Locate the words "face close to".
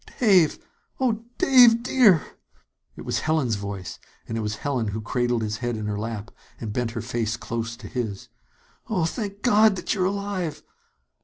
7.03-7.87